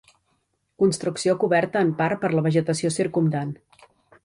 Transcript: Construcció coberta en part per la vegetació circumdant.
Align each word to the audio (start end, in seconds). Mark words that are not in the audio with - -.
Construcció 0.83 1.35
coberta 1.43 1.85
en 1.87 1.93
part 2.01 2.21
per 2.25 2.33
la 2.39 2.45
vegetació 2.49 2.93
circumdant. 2.99 3.57